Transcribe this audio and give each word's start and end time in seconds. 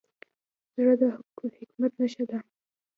زړه 0.75 0.93
د 1.01 1.01
حکمت 1.57 1.93
نښه 1.99 2.25
ده. 2.29 2.39